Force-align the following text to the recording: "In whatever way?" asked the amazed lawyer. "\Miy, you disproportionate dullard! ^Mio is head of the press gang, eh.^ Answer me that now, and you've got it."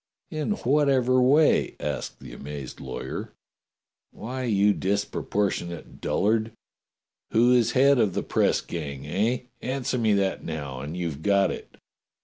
"In 0.31 0.53
whatever 0.53 1.21
way?" 1.21 1.75
asked 1.79 2.21
the 2.21 2.33
amazed 2.33 2.79
lawyer. 2.79 3.33
"\Miy, 4.17 4.51
you 4.51 4.73
disproportionate 4.73 6.01
dullard! 6.01 6.53
^Mio 7.31 7.55
is 7.55 7.73
head 7.73 7.99
of 7.99 8.15
the 8.15 8.23
press 8.23 8.61
gang, 8.61 9.05
eh.^ 9.05 9.45
Answer 9.61 9.99
me 9.99 10.13
that 10.13 10.43
now, 10.43 10.79
and 10.79 10.97
you've 10.97 11.21
got 11.21 11.51
it." 11.51 11.75